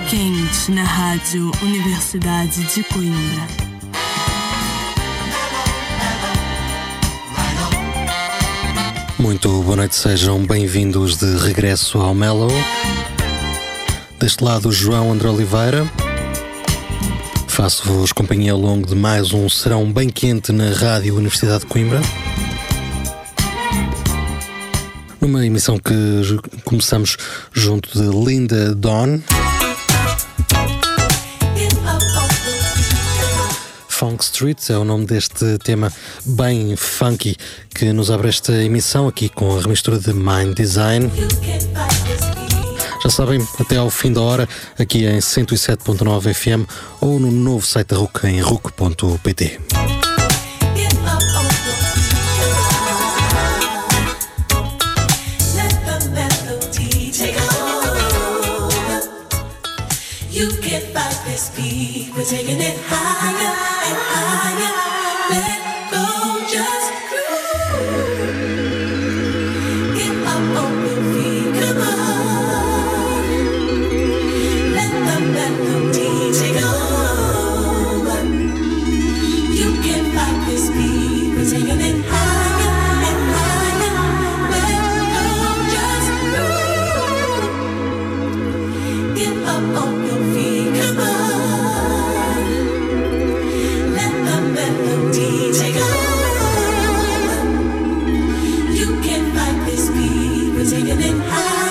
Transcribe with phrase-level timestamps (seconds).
[0.00, 3.46] quente na Rádio Universidade de Coimbra.
[9.18, 12.50] Muito boa noite, sejam bem-vindos de regresso ao Mellow.
[14.20, 15.90] Deste lado, João André Oliveira.
[17.48, 22.00] Faço-vos companhia ao longo de mais um serão bem quente na Rádio Universidade de Coimbra.
[25.20, 25.92] Numa emissão que
[26.64, 27.16] começamos
[27.52, 29.20] junto de Linda Dawn.
[34.06, 35.92] Funk Street é o nome deste tema
[36.24, 37.36] bem funky
[37.74, 41.10] que nos abre esta emissão aqui com a remistura de Mind Design.
[43.02, 47.88] Já sabem, até ao fim da hora, aqui em 107.9 FM ou no novo site
[47.88, 49.58] da RUC em RUC.pt.
[62.16, 63.45] We're taking it higher
[100.70, 100.82] beat.
[100.82, 101.65] We're taking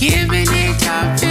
[0.00, 1.29] giving it up.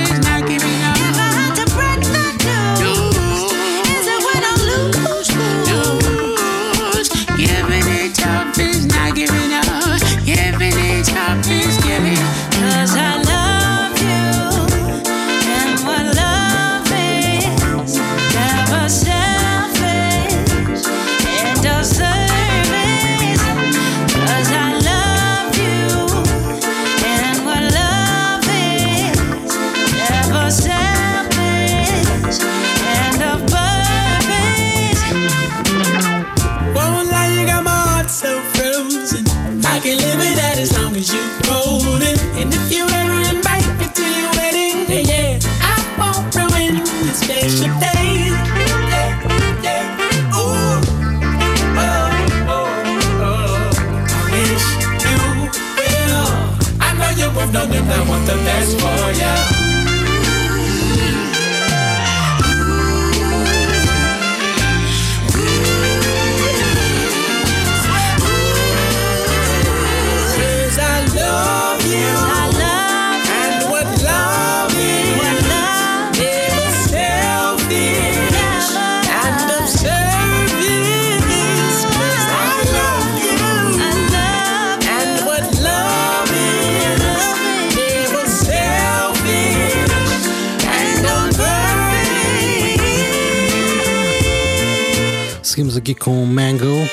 [95.89, 96.88] aqui com Mango,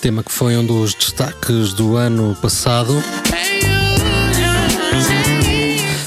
[0.00, 2.92] tema que foi um dos destaques do ano passado.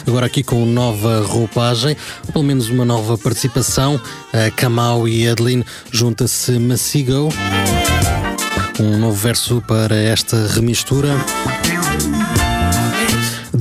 [0.06, 1.96] Agora aqui com nova roupagem,
[2.28, 4.02] ou pelo menos uma nova participação,
[4.34, 7.30] a Kamau e Adeline junta-se Massigo.
[8.78, 11.10] Um novo verso para esta remistura.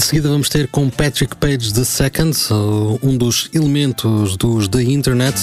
[0.01, 5.39] De seguida vamos ter com Patrick Page II, uh, um dos elementos dos The Internet,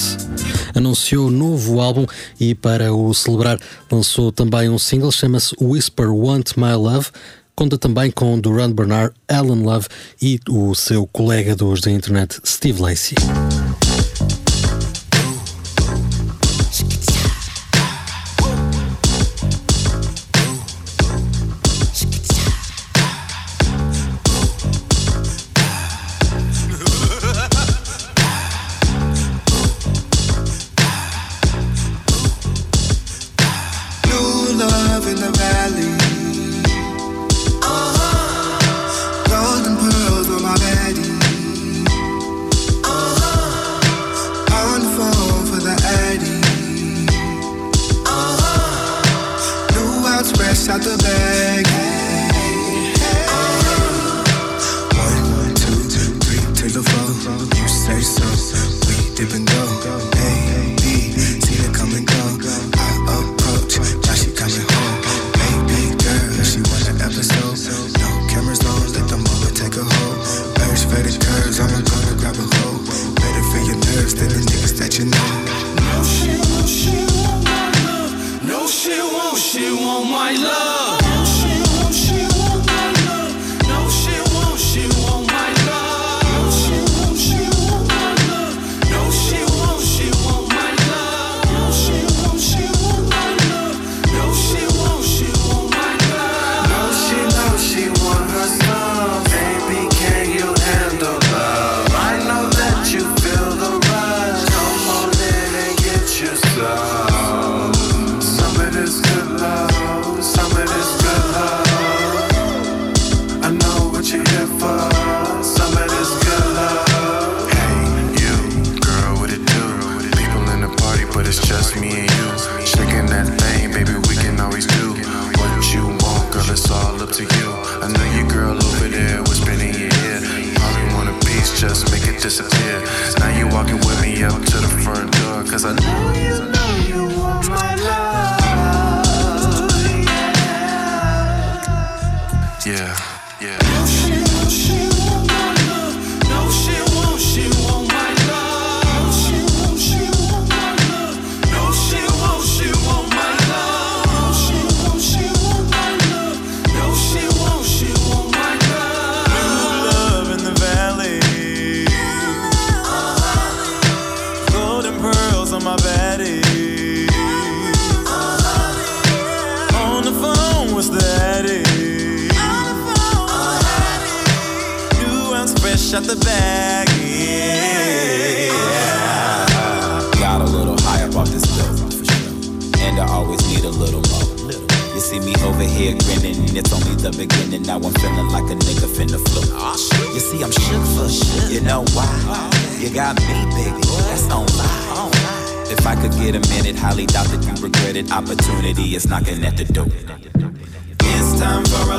[0.74, 2.08] anunciou novo álbum
[2.40, 3.60] e para o celebrar
[3.92, 7.10] lançou também um single, chama-se Whisper Want My Love.
[7.56, 9.90] Conta também com Duran Bernard, Alan Love
[10.20, 13.16] e o seu colega dos da internet, Steve Lacey.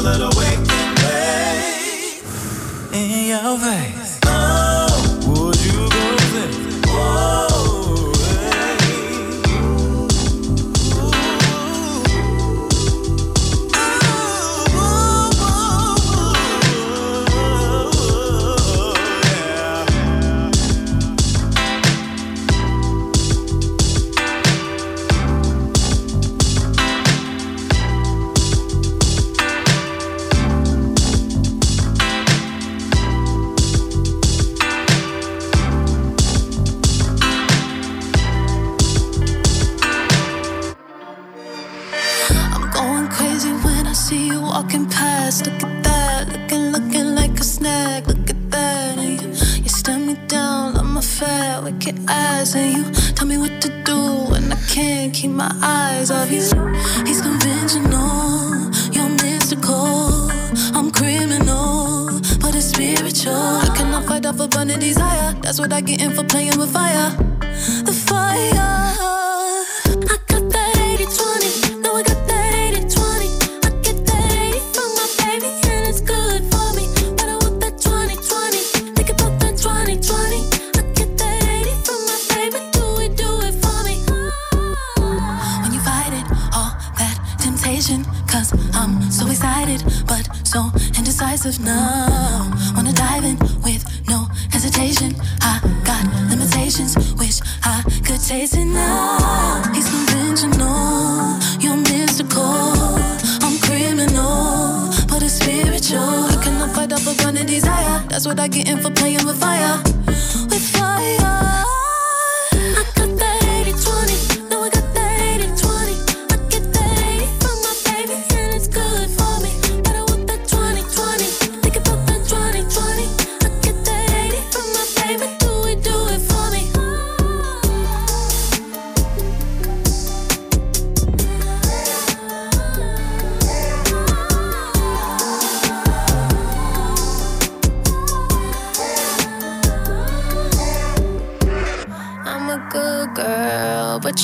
[0.05, 0.69] wave
[2.93, 4.08] in your face.
[65.49, 65.98] That's what I get.
[107.79, 108.07] fire.
[108.09, 109.83] That's what I get in for playing with fire.
[110.51, 111.78] With fire.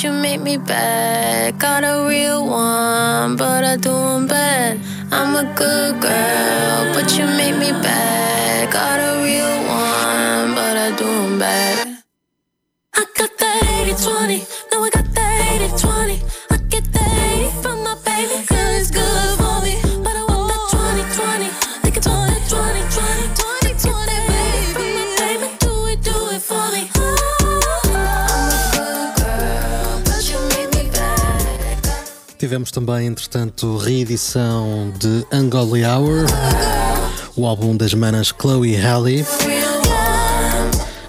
[0.02, 1.58] you make me bad.
[1.58, 4.80] Got a real one, but I do them bad.
[5.12, 8.72] I'm a good girl, but you make me bad.
[8.72, 9.73] Got a real one.
[32.54, 36.24] Tivemos também, entretanto, reedição de Ungodly Hour,
[37.34, 39.26] o álbum das manas Chloe Halley.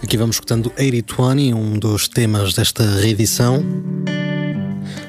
[0.02, 3.64] Aqui vamos escutando 8020, um dos temas desta reedição.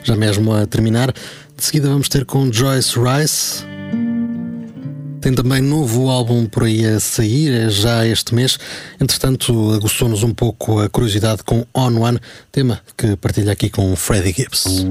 [0.02, 3.64] Já mesmo a terminar, de seguida vamos ter com Joyce Rice.
[5.22, 8.58] Tem também novo álbum por aí a sair é já este mês.
[9.00, 12.20] Entretanto, aguçou-nos um pouco a curiosidade com On One,
[12.52, 14.84] tema que partilha aqui com Freddie Gibbs.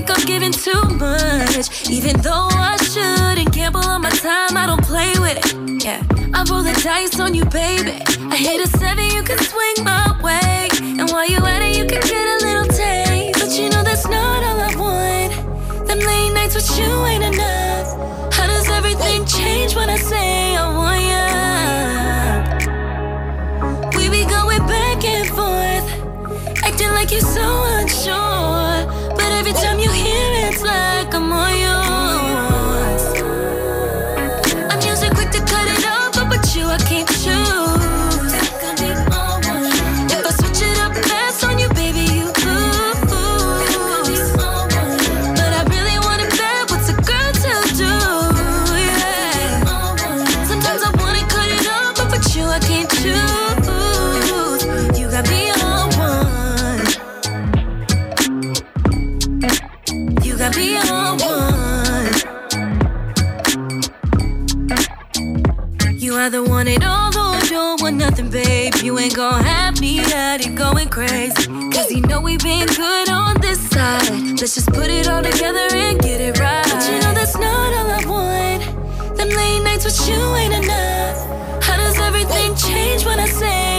[0.00, 1.90] think I'm giving too much.
[1.90, 5.84] Even though I shouldn't gamble on my time, I don't play with it.
[5.84, 6.02] Yeah,
[6.32, 8.00] I roll the dice on you, baby.
[8.32, 10.68] I hit a seven, you can swing my way.
[10.80, 13.40] And while you at it, you can get a little taste.
[13.40, 15.86] But you know that's not all I want.
[15.86, 17.86] Them late nights with you ain't enough.
[18.32, 21.02] How does everything change when I say I want
[23.92, 23.98] you?
[23.98, 27.69] We be going back and forth, acting like you're so
[68.82, 71.46] You ain't gon' have me here going crazy.
[71.70, 74.40] Cause you know we been good on this side.
[74.40, 76.64] Let's just put it all together and get it right.
[76.64, 79.16] But you know that's not all I want.
[79.18, 81.62] Them late nights with you ain't enough.
[81.62, 83.69] How does everything change when I say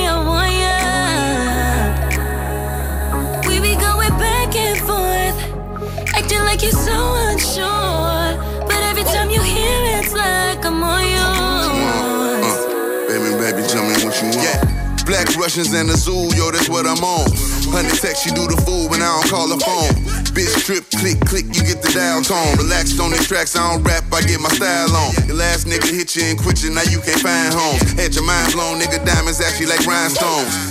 [15.41, 17.25] Russians and the zoo, yo, that's what I'm on.
[17.73, 19.89] Honey text, you do the fool when I don't call the phone.
[20.37, 22.61] Bitch trip, click, click, you get the dial tone.
[22.61, 25.17] Relaxed on these tracks, I don't rap, I get my style on.
[25.25, 27.81] Your last nigga hit you and quit you, now you can't find homes.
[27.97, 30.70] Had your mind blown, nigga, diamonds actually like rhinestones.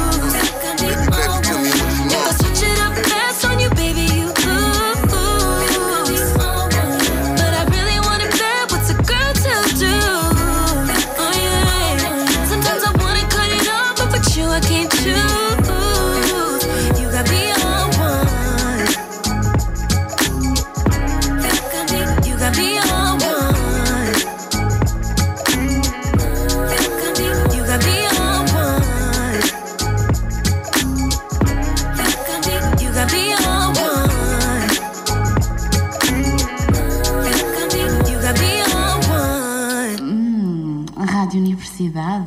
[41.93, 42.21] Let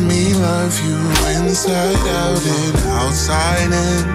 [0.00, 0.98] me love you
[1.42, 4.06] inside out and outside in.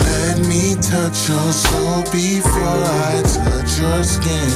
[0.00, 2.80] Let me touch your soul before
[3.12, 4.48] I touch your skin.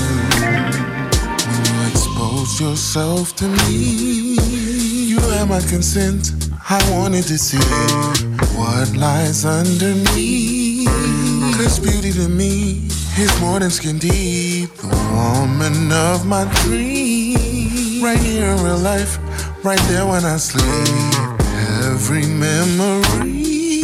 [1.67, 4.72] You expose yourself to me,
[5.43, 6.33] you my consent.
[6.69, 7.59] I wanted to see
[8.57, 10.89] what lies underneath.
[11.57, 12.87] Cause beauty to me
[13.19, 14.71] is more than skin deep.
[14.75, 18.03] The woman of my dream.
[18.03, 19.19] Right here in real life,
[19.65, 20.65] right there when I sleep.
[21.91, 23.83] Every memory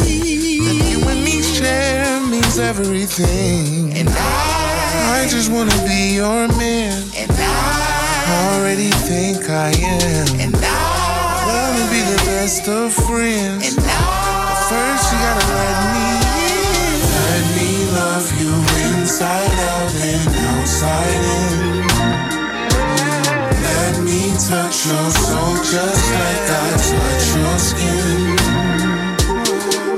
[0.65, 3.93] that you and me share means everything.
[3.93, 7.03] And I, I just wanna be your man.
[7.15, 10.68] And I already think I am.
[12.39, 13.67] Best of friends.
[13.67, 13.75] And
[14.69, 16.07] first you gotta let me
[16.47, 16.99] in.
[17.19, 18.53] Let me love you
[18.87, 21.83] inside out and outside in.
[23.67, 24.21] Let me
[24.51, 28.37] touch your soul just like I touch your skin.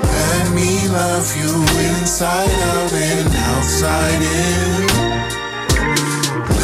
[0.01, 1.53] Let me love you
[1.89, 4.87] inside out and outside in.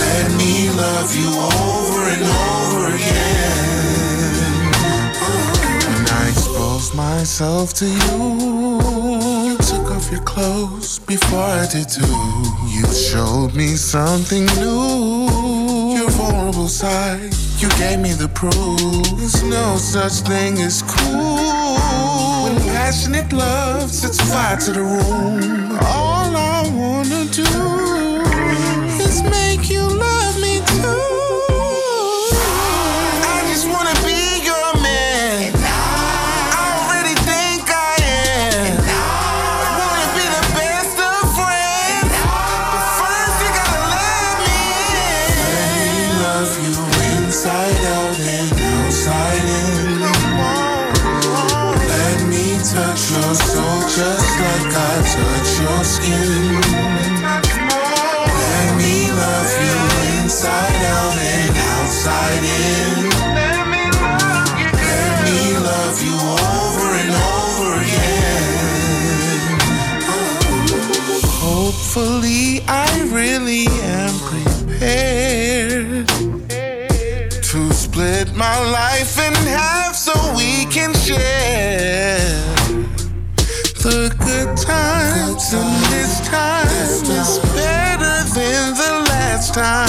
[0.02, 1.30] Let me love you
[1.62, 3.97] over and over again.
[6.88, 8.80] Exposed myself to you,
[9.46, 12.06] you took off your clothes before I did too.
[12.70, 15.98] You showed me something new.
[15.98, 19.18] Your vulnerable side, you gave me the proof.
[19.18, 21.76] There's no such thing as cool.
[22.44, 27.17] When passionate love sets fire to the room, all I wanna
[89.58, 89.87] time.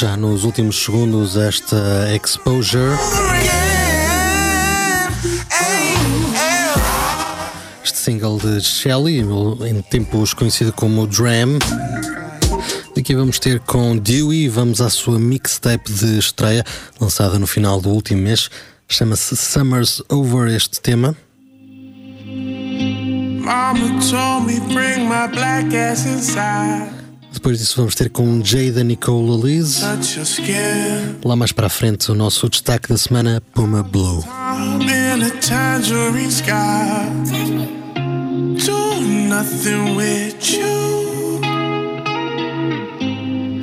[0.00, 2.96] Já nos últimos segundos, esta Exposure.
[7.84, 11.58] Este single de Shelly, em tempos conhecido como Dram.
[12.96, 16.64] Daqui vamos ter com Dewey, vamos à sua mixtape de estreia,
[16.98, 18.48] lançada no final do último mês.
[18.88, 21.14] Chama-se Summers Over este tema.
[22.24, 26.99] Mama told me bring my black ass inside.
[27.40, 29.80] Depois disso vamos ter com Jada Nicole Liz.
[31.24, 34.22] Lá mais para a frente o nosso destaque da semana, Puma Blue.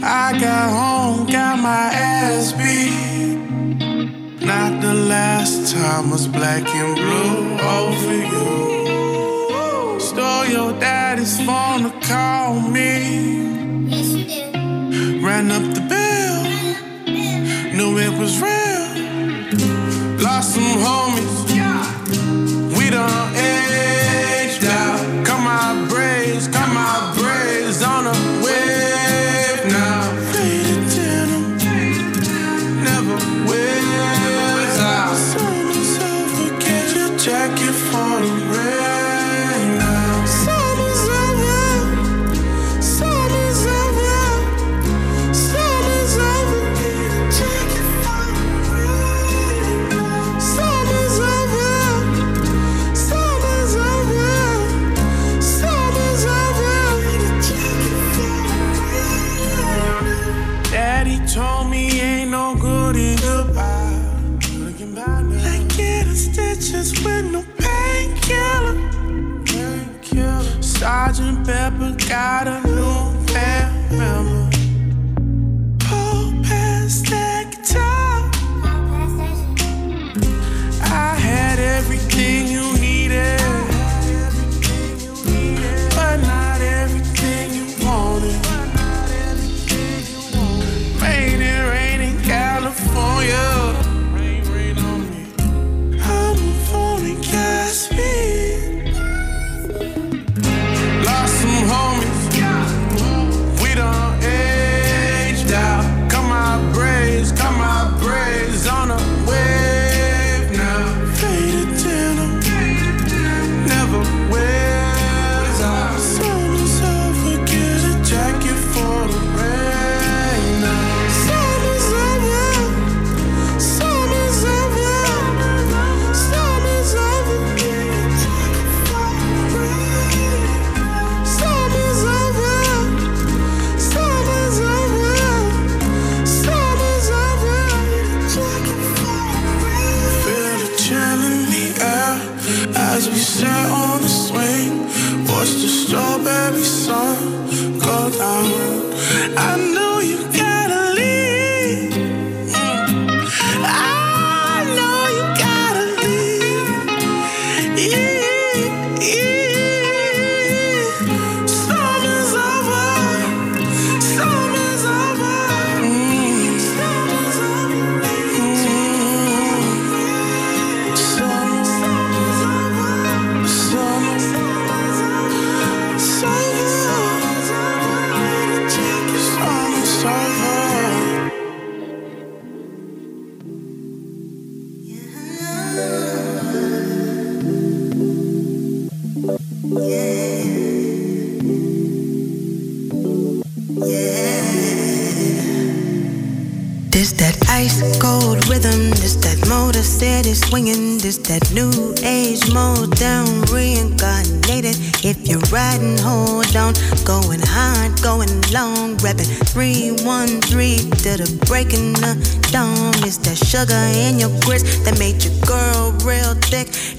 [0.03, 3.37] I got home, got my ass beat.
[4.43, 9.99] Not the last time was black and blue over you.
[9.99, 13.56] Stole your daddy's phone to call me.
[15.27, 16.43] Ran up the bill,
[17.75, 18.87] knew it was real.
[20.23, 21.37] Lost some homies,
[22.77, 25.25] we done aged out.
[25.25, 27.26] Cut my braids, cut my braids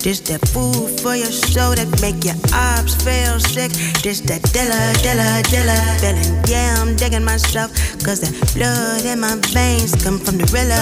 [0.09, 3.69] This that food for your soul that make your ops feel sick.
[4.01, 9.37] This that Dilla, Dilla, Dilla, feeling, yeah, I'm digging myself, cause that blood in my
[9.53, 10.81] veins come from the Rilla,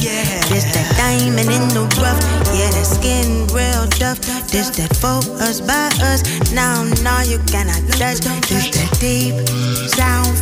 [0.00, 0.40] yeah.
[0.48, 2.16] This that diamond in the rough,
[2.56, 4.24] yeah, that skin real tough.
[4.48, 6.24] This that for us, by us,
[6.56, 8.24] now, now you cannot touch.
[8.48, 9.36] This that deep
[9.84, 10.32] south,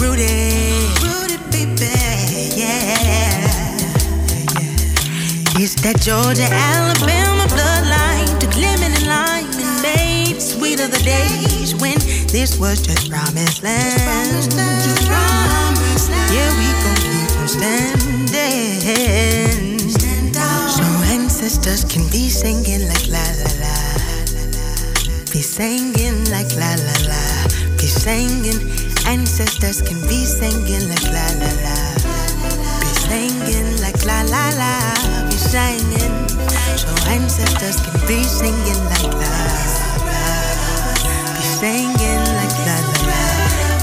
[0.00, 1.92] rooted, rooted, baby,
[2.56, 3.20] yeah.
[5.60, 7.39] It's that Georgia, Alabama
[10.40, 11.98] made sweeter the days when
[12.28, 14.54] this was just promised land.
[16.32, 18.80] Yeah, we gon' keep 'em standing.
[20.76, 23.76] So ancestors can be singing like la la la.
[25.32, 27.22] Be singing like la la la.
[27.76, 28.60] Be singing.
[29.06, 31.78] Ancestors can be singing like la la la.
[32.80, 34.72] Be singing like la la la.
[35.28, 36.14] Be singing.
[36.76, 39.69] So ancestors can be singing like la la.
[41.60, 43.20] Singing like la la la.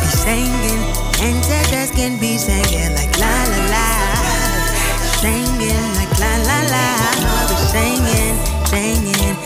[0.01, 0.81] Be singing.
[1.21, 3.85] Ancestors can be singing like la la la.
[5.21, 6.85] Singing like la la la.
[7.47, 8.35] Be singing,
[8.65, 9.37] singing,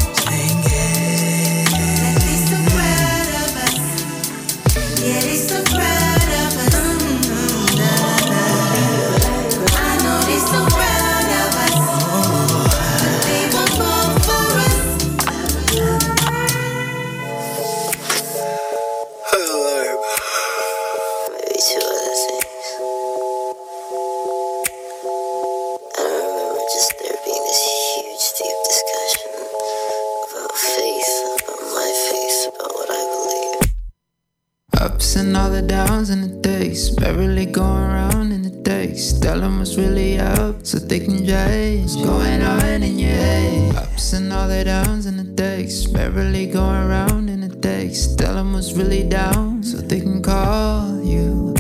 [34.82, 36.90] Ups and all the downs and the days.
[36.90, 39.14] Beverly going around in the days.
[39.20, 41.82] Tell them what's really up so they can judge.
[41.82, 43.76] What's going on in your head?
[43.76, 45.86] Ups and all the downs and the days.
[45.86, 48.16] Beverly going around in the days.
[48.16, 51.54] Tell them what's really down so they can call you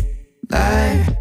[0.50, 1.21] back.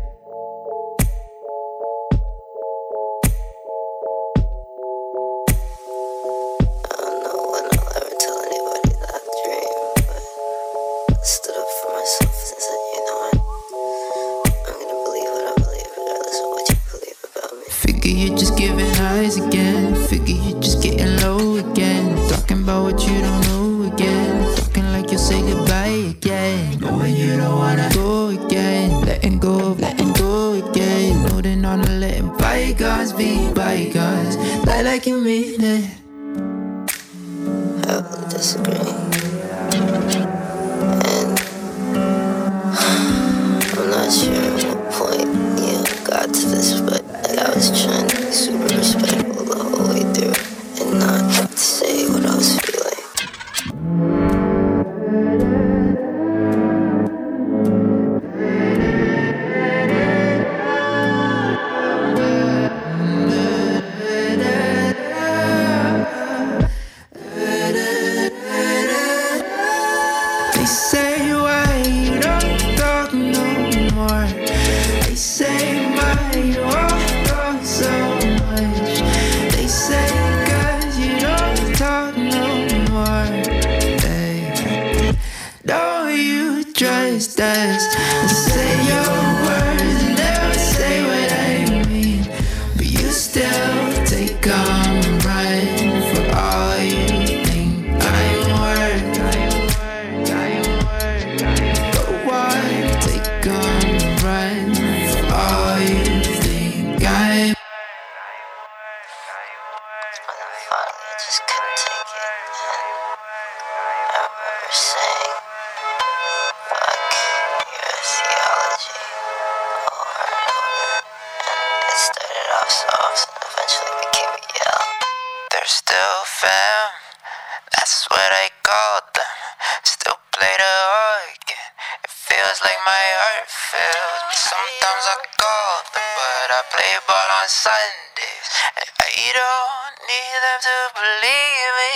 [136.61, 138.49] I play ball on Sundays.
[138.77, 141.95] I don't need them to believe me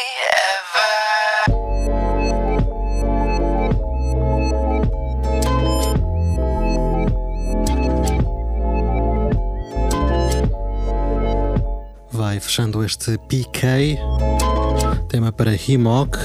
[0.48, 0.94] ever.
[12.10, 13.98] Vai fechando este PK,
[15.10, 16.16] tema para Hemog.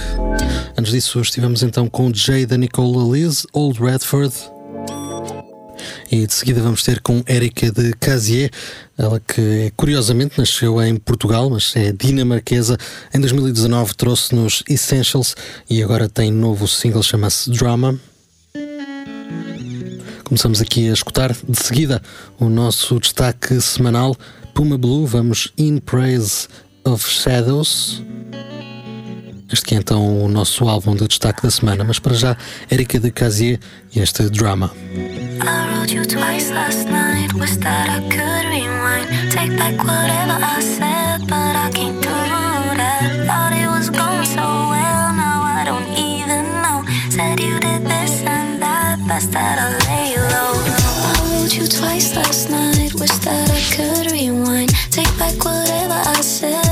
[0.78, 4.59] Antes disso, estivemos então com Jada Nicola Liz, Old Redford.
[6.12, 8.50] E de seguida vamos ter com Érica de Casier,
[8.98, 12.78] ela que curiosamente nasceu em Portugal, mas é dinamarquesa.
[13.13, 15.36] Em 2019 trouxe-nos Essentials
[15.69, 18.00] e agora tem novo single, chama-se Drama.
[20.24, 22.02] Começamos aqui a escutar de seguida
[22.39, 24.15] o nosso destaque semanal
[24.54, 25.06] Puma Blue.
[25.06, 26.48] Vamos In Praise
[26.84, 28.02] of Shadows.
[29.52, 32.38] Este que é então o nosso álbum de destaque da semana, mas para já,
[32.70, 33.60] Erika de Casier
[33.96, 34.72] e este drama.
[34.94, 39.32] I wrote you twice last night, that I could rewind.
[39.32, 41.70] Take back whatever I said, but I.
[43.26, 46.84] Thought it was going so well, now I don't even know.
[47.10, 49.20] Said you did this and that, I
[50.34, 50.54] low.
[51.06, 54.72] I wrote you twice last night, wish that I could rewind.
[54.92, 56.69] Take back whatever I said.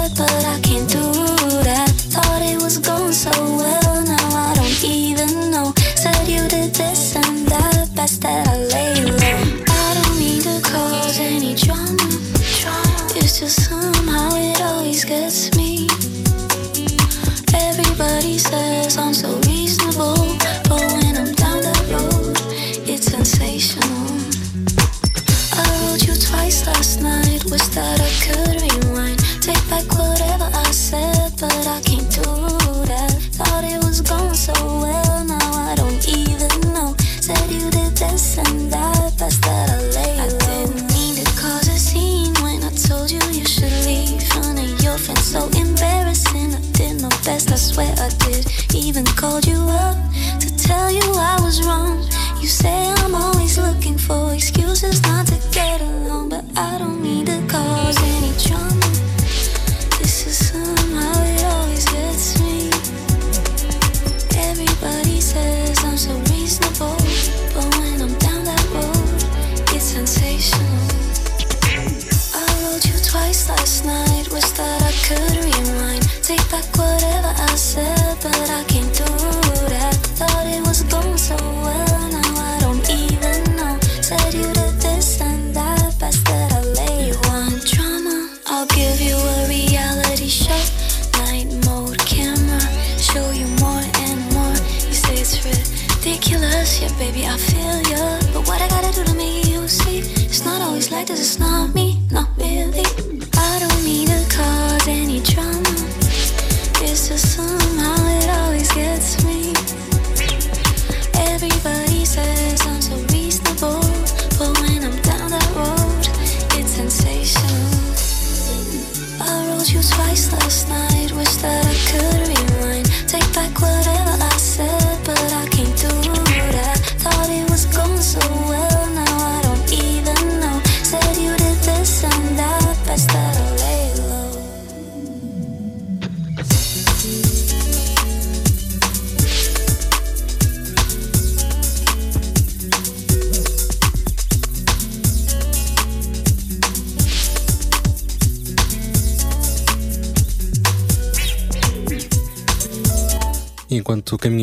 [96.98, 98.20] baby, I feel ya.
[98.34, 100.00] But what I gotta do to make you see?
[100.26, 101.47] It's not always like this, it's not.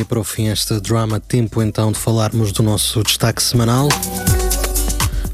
[0.04, 1.18] caminho para o fim este drama.
[1.18, 3.88] Tempo então de falarmos do nosso destaque semanal.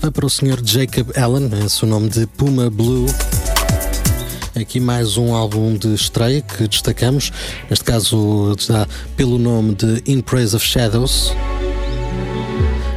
[0.00, 0.60] Vai para o Sr.
[0.64, 3.06] Jacob Allen, esse é o nome de Puma Blue.
[4.58, 7.32] Aqui mais um álbum de estreia que destacamos,
[7.68, 8.54] neste caso
[9.16, 11.32] pelo nome de In Praise of Shadows.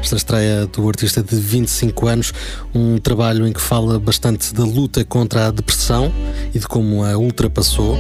[0.02, 2.34] Esta estreia do artista de 25 anos,
[2.74, 6.12] um trabalho em que fala bastante da luta contra a depressão
[6.54, 7.98] e de como a ultrapassou,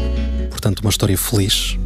[0.49, 1.77] portanto, uma história feliz.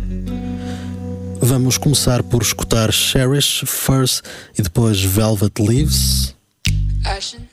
[1.40, 4.24] Vamos começar por escutar Cherish First
[4.58, 6.36] e depois Velvet Leaves.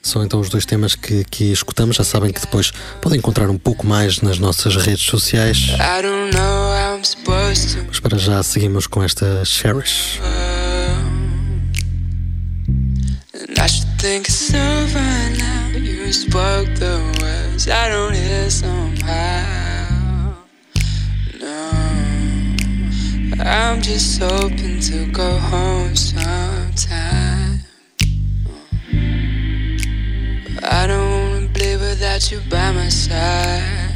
[0.03, 1.97] São então os dois temas que, que escutamos.
[1.97, 5.71] Já sabem que depois podem encontrar um pouco mais nas nossas redes sociais.
[7.87, 10.21] Mas para já seguimos com esta Cherish.
[23.47, 27.61] I'm just hoping to go home sometime.
[30.63, 33.91] I don't wanna be without you by my side.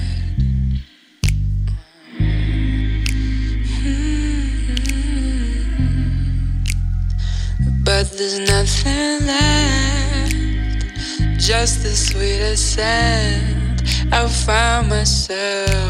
[2.18, 4.04] Mm-hmm.
[7.84, 10.36] But there's nothing left,
[11.40, 13.82] just the sweetest scent.
[14.12, 15.87] I found myself.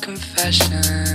[0.00, 1.11] confession.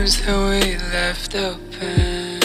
[0.00, 2.40] doors that we left open.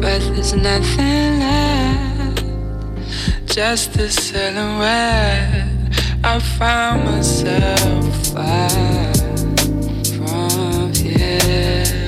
[0.00, 2.44] But there's nothing left,
[3.46, 5.68] just a silhouette.
[6.24, 9.14] I found myself far
[10.16, 12.03] from here.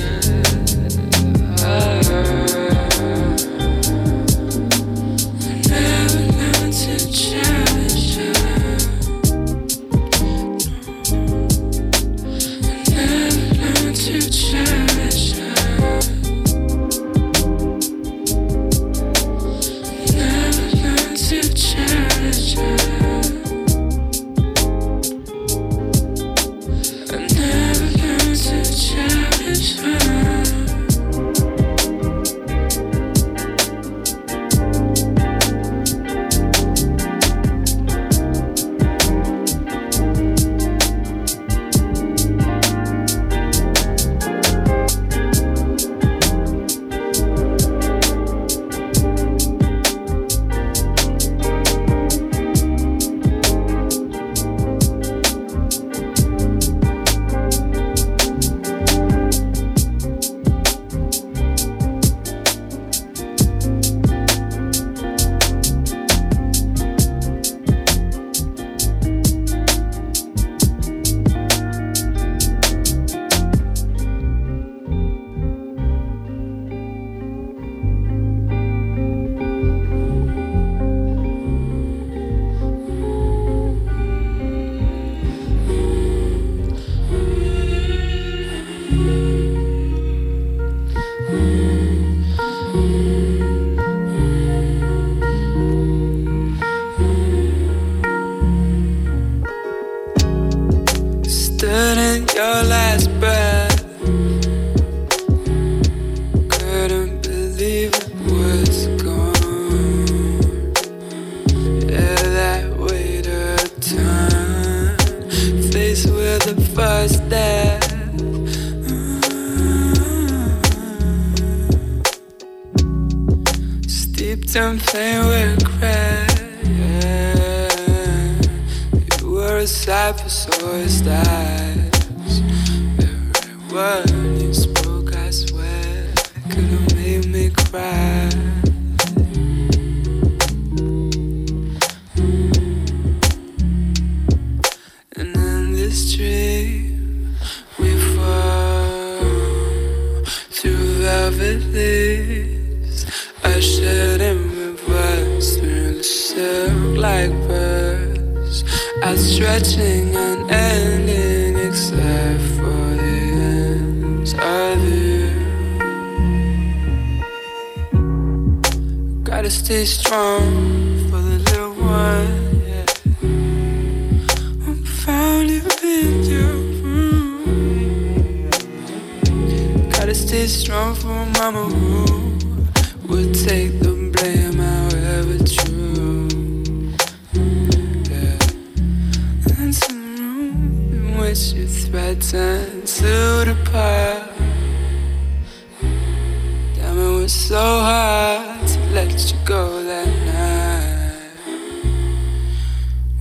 [197.27, 201.27] was so hard to let you go that night.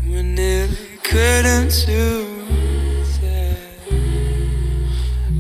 [0.08, 3.20] We nearly couldn't choose.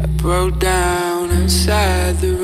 [0.01, 2.34] I broke down inside the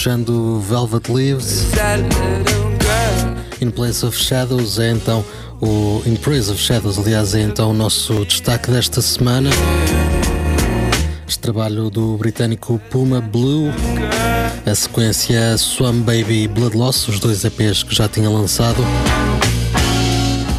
[0.00, 1.66] fechando Velvet Leaves.
[3.60, 5.22] In Place of Shadows é então
[5.60, 9.50] o In Praise of Shadows, aliás, é então o nosso destaque desta semana.
[11.28, 13.70] Este trabalho do britânico Puma Blue,
[14.64, 18.82] a sequência Swam Baby e Blood Loss, os dois EPs que já tinha lançado.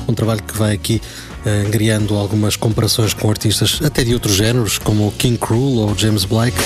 [0.07, 1.01] Um trabalho que vai aqui
[1.43, 6.25] eh, angriando algumas comparações com artistas até de outros géneros, como King Cruel ou James
[6.25, 6.61] Blake.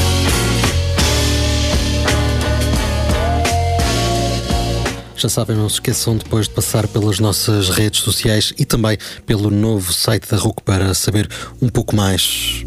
[5.25, 8.95] Já sabem, não se esqueçam depois de passar pelas nossas redes sociais e também
[9.25, 11.27] pelo novo site da RUC para saber
[11.59, 12.63] um pouco mais.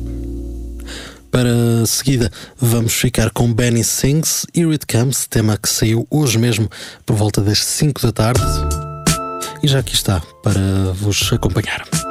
[1.30, 6.68] Para seguida, vamos ficar com Benny Sings Here It Comes, tema que saiu hoje mesmo
[7.06, 8.42] por volta das 5 da tarde.
[9.62, 10.60] E já aqui está para
[10.94, 12.07] vos acompanhar.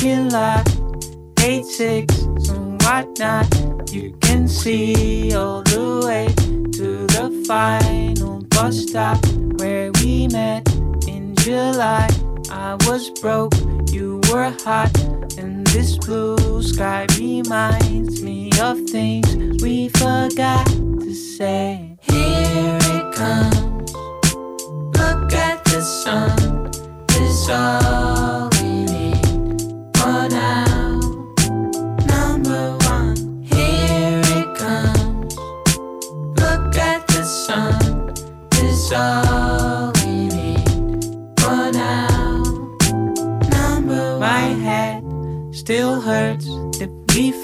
[0.00, 0.66] Parking lot,
[1.42, 3.92] 86 and whatnot.
[3.92, 6.26] You can see all the way
[6.72, 9.18] to the final bus stop
[9.58, 10.66] where we met
[11.06, 12.08] in July.
[12.50, 13.52] I was broke,
[13.90, 14.96] you were hot,
[15.36, 21.98] and this blue sky reminds me of things we forgot to say.
[22.00, 23.94] Here it comes,
[24.96, 26.70] look at the sun,
[27.10, 27.99] it's all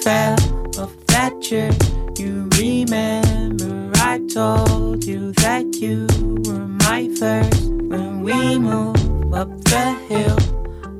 [0.07, 0.39] fell
[0.79, 1.51] off that.
[1.51, 6.07] You remember I told you that you
[6.45, 10.39] were my first when we move up the hill.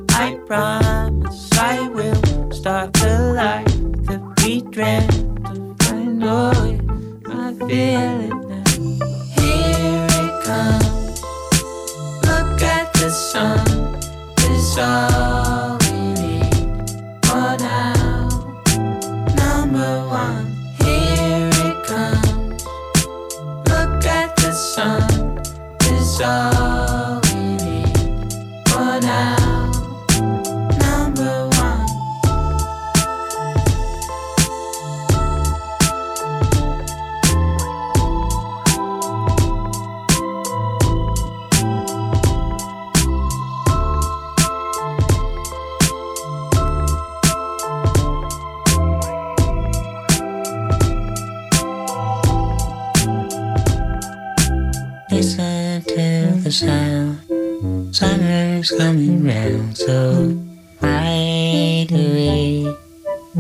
[0.10, 3.78] I promise I will start the life
[4.08, 5.16] that we dreamt
[5.52, 5.76] of.
[5.94, 6.82] I know it,
[7.44, 8.70] I feel it now.
[9.38, 11.22] Here it comes.
[12.28, 13.68] Look at the sun,
[14.50, 15.17] it's all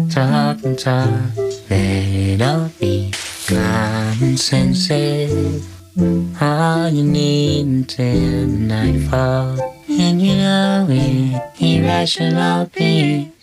[0.09, 1.09] talk and talk?
[1.69, 3.11] Let it all be
[3.47, 4.89] common sense.
[6.39, 13.36] All you need until nightfall, and you know it, irrational being.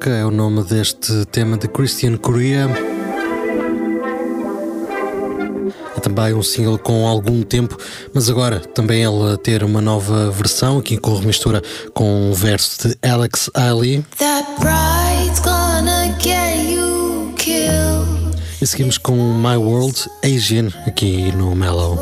[0.00, 2.66] É o nome deste tema de Christian Korea.
[5.96, 7.76] É também um single com algum tempo,
[8.14, 11.62] mas agora também ele ter uma nova versão, aqui com remistura
[11.92, 14.04] com um verso de Alex Haley.
[18.60, 21.98] E seguimos com My World Asian aqui no Mellow.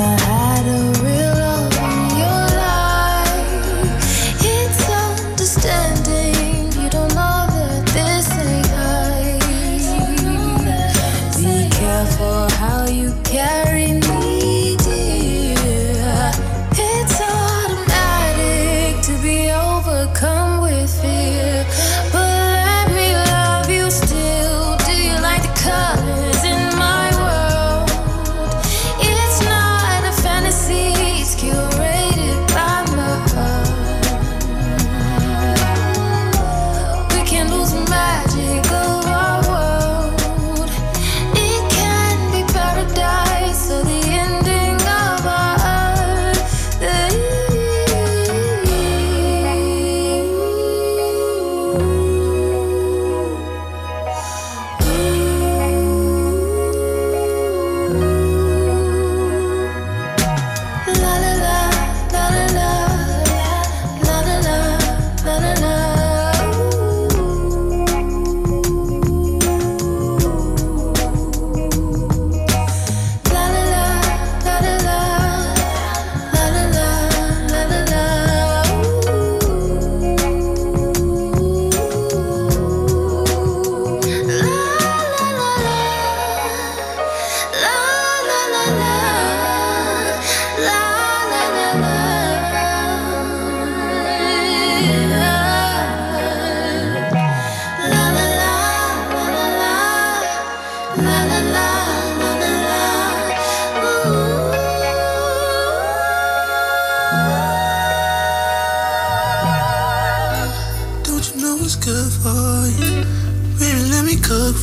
[0.00, 0.39] Never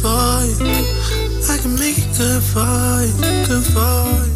[0.01, 0.85] for you.
[1.49, 3.13] I can make it good for you,
[3.47, 4.35] good for you.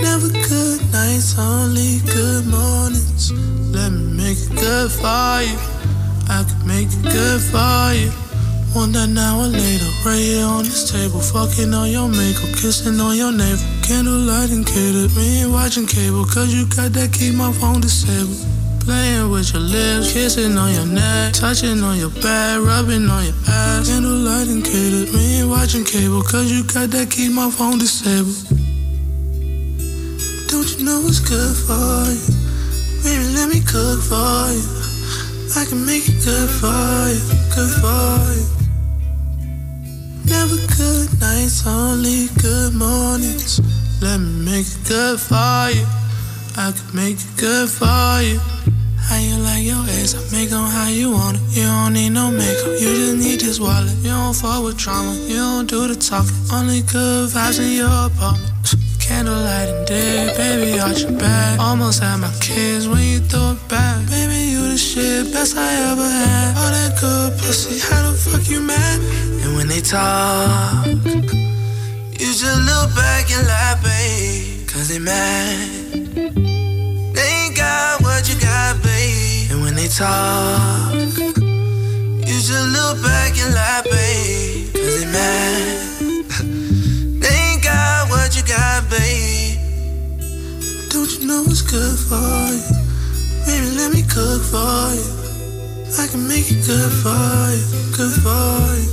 [0.00, 3.32] Never good nights, only good mornings.
[3.72, 5.58] Let me make it good for you.
[6.28, 8.10] I can make it good for you.
[8.72, 13.00] One that an hour later, right here on this table, fucking on your makeup, kissing
[13.00, 13.64] on your navel.
[13.82, 14.68] Candlelight and
[15.18, 18.55] ain't watching cable, cause you got that keep my phone disabled.
[18.86, 23.34] Playing with your lips, kissing on your neck, touching on your back, rubbing on your
[23.48, 23.88] ass.
[23.88, 28.46] Candlelight and catered, ain't watching cable, cause you got that keep my phone disabled.
[30.46, 32.30] Don't you know it's good for you?
[33.02, 34.62] Baby, let me cook for you.
[35.58, 37.26] I can make it good for you,
[37.58, 38.46] good for you.
[40.30, 43.58] Never good nights, only good mornings.
[44.00, 45.82] Let me make it good for you.
[46.54, 48.55] I can make it good for you.
[49.66, 50.14] Your ass?
[50.14, 51.42] I make 'em how you want it.
[51.56, 53.96] You don't need no makeup, you just need this wallet.
[54.04, 56.36] You don't fuck with drama, you don't do the talking.
[56.52, 58.52] Only good vibes in your apartment.
[59.00, 61.58] Candlelight and day, baby, arch your back.
[61.58, 63.96] Almost had my kids when you throw it back.
[64.08, 66.56] Baby, you the shit, best I ever had.
[66.58, 69.00] All that good pussy, how the fuck you mad?
[69.42, 70.86] And when they talk,
[72.20, 74.68] you just look back and laugh, babe.
[74.68, 76.55] Cause they mad.
[79.88, 80.94] talk.
[80.94, 84.72] You should look back and laugh, babe.
[84.72, 86.00] Cause they mad.
[87.22, 89.58] they ain't got what you got, babe.
[90.90, 92.86] Don't you know it's good for you?
[93.46, 95.06] Baby, let me cook for you.
[95.98, 97.66] I can make it good for you,
[97.96, 98.90] good for you.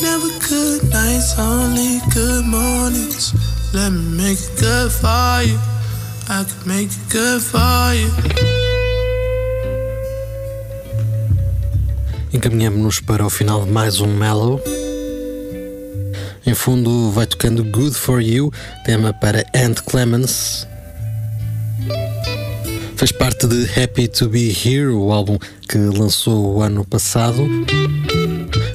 [0.00, 3.32] Never good nights, only good mornings.
[3.72, 5.58] Let me make it good for you.
[6.28, 8.75] I can make it good for you.
[12.32, 14.60] Encaminhamos-nos para o final de mais um Mellow.
[16.44, 18.52] Em fundo vai tocando Good For You,
[18.84, 20.66] tema para Ant Clemens.
[22.96, 27.46] Fez parte de Happy To Be Here, o álbum que lançou o ano passado.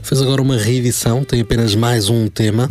[0.02, 2.70] Fez agora uma reedição, tem apenas mais um tema.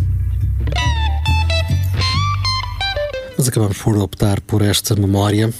[3.37, 5.51] Mas acabamos por optar por esta memória.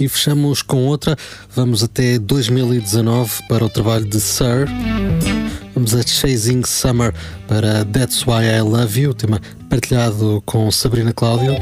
[0.00, 1.14] E fechamos com outra.
[1.54, 4.66] Vamos até 2019 para o trabalho de Sir.
[5.74, 7.12] Vamos a Chasing Summer
[7.46, 9.38] para That's Why I Love You, tema
[9.68, 11.54] partilhado com Sabrina Cláudio.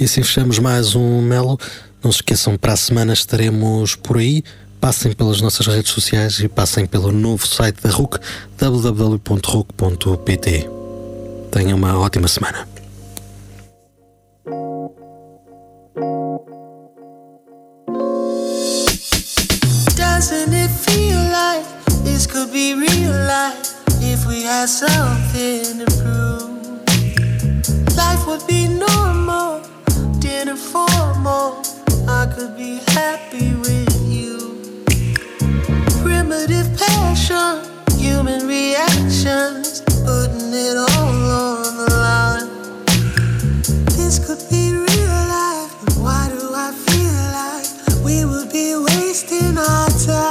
[0.00, 1.58] E assim fechamos mais um Melo.
[2.02, 4.42] Não se esqueçam, para a semana estaremos por aí.
[4.80, 8.18] Passem pelas nossas redes sociais e passem pelo novo site da RUC,
[8.58, 9.20] www.ruc.pt.
[11.50, 12.73] Tenham uma ótima semana.
[20.34, 21.64] Doesn't it feel like
[22.02, 23.72] this could be real life
[24.02, 26.82] if we had something to prove?
[27.96, 29.62] Life would be normal,
[30.18, 31.62] dinner formal.
[32.08, 34.58] I could be happy with you.
[36.02, 37.62] Primitive passion,
[37.96, 42.50] human reactions, putting it all on the line.
[43.96, 49.56] This could be real life, but why do I feel like we would be wasting
[49.56, 50.23] our time?